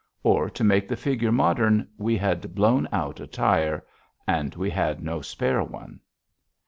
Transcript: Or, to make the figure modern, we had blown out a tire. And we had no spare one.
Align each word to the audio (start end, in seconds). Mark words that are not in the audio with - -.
Or, 0.23 0.49
to 0.49 0.63
make 0.63 0.87
the 0.87 0.95
figure 0.95 1.31
modern, 1.31 1.87
we 1.95 2.17
had 2.17 2.55
blown 2.55 2.87
out 2.91 3.19
a 3.19 3.27
tire. 3.27 3.85
And 4.25 4.55
we 4.55 4.71
had 4.71 5.03
no 5.03 5.21
spare 5.21 5.63
one. 5.63 5.99